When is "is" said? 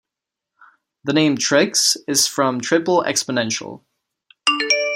2.07-2.25